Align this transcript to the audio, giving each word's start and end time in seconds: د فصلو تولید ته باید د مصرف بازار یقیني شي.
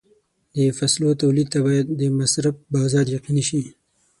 د 0.55 0.57
فصلو 0.77 1.09
تولید 1.21 1.47
ته 1.53 1.59
باید 1.67 1.87
د 1.99 2.01
مصرف 2.19 2.55
بازار 2.73 3.05
یقیني 3.15 3.43
شي. 3.49 3.61